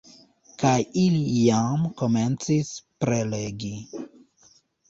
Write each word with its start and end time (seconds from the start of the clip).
Kaj 0.63 0.71
ili 1.01 1.19
jam 1.33 1.85
komencis 2.01 2.73
prelegi 3.05 3.73